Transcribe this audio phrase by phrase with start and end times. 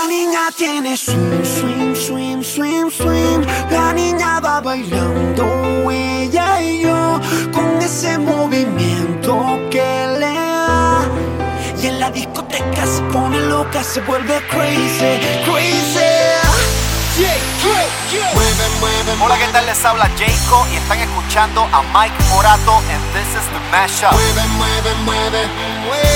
[0.00, 3.46] La niña tiene swing, swing, swing, swing, swing.
[3.70, 7.20] La niña va bailando, ella y yo,
[7.52, 11.02] con ese movimiento que le da.
[11.82, 16.20] Y en la discoteca se pone loca, se vuelve crazy, crazy.
[18.34, 19.66] Mueve, mueve, Hola, ¿qué tal?
[19.66, 24.12] Les habla Jayco y están escuchando a Mike Morato en This is the Mashup.
[24.12, 25.46] Mueve, mueve, mueve,
[25.84, 26.09] mueve.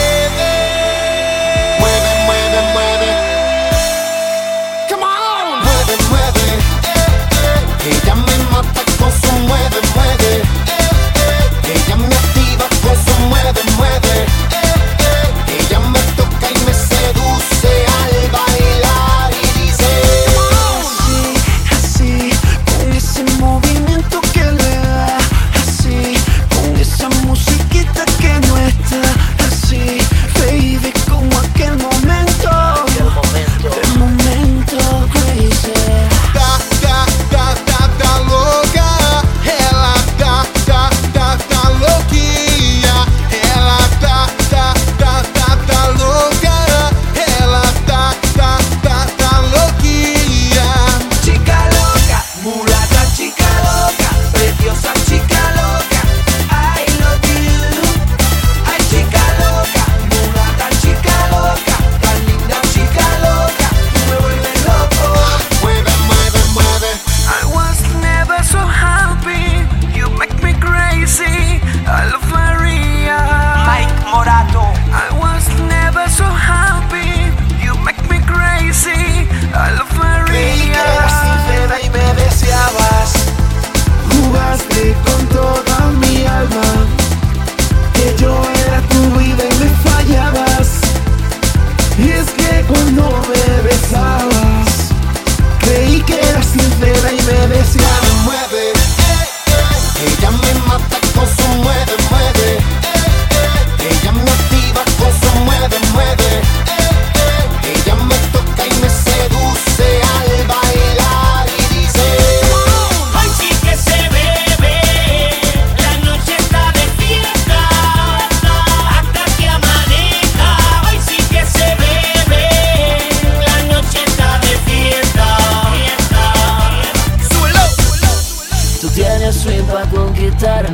[96.87, 97.94] Y me deseabas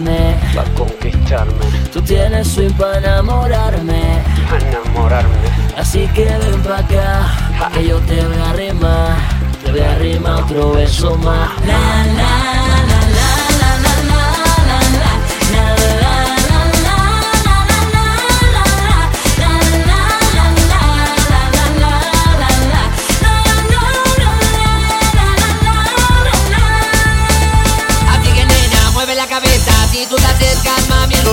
[0.00, 4.22] conquistarme, Pa' conquistarme, tú tienes swing para enamorarme.
[4.48, 5.36] pa' enamorarme.
[5.76, 9.16] Así que ven pa' acá, que yo te voy a arrimar,
[9.64, 11.50] te voy a arrimar otro beso más.
[11.66, 12.69] La, la,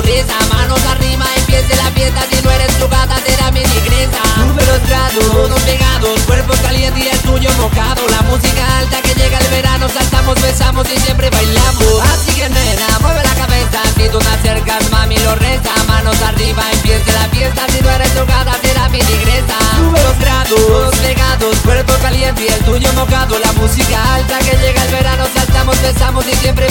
[0.01, 4.27] reza Manos arriba, empiece la fiesta Si no eres tu gata, será mi tigresa
[4.67, 8.07] los grados, todos pegados Cuerpo caliente y el tuyo mojado.
[8.09, 12.01] La música alta que llega el verano Saltamos, besamos y siempre bailamos.
[12.13, 15.71] Así que nena, mueve la cabeza Si tú te acercas, mami, lo reza.
[15.87, 20.67] Manos arriba, empiece la fiesta Si no eres tu gata, será mi tigresa los grados,
[20.67, 23.39] todos pegados Cuerpo caliente y el tuyo mojado.
[23.39, 26.67] La música alta que llega el verano Saltamos, besamos y siempre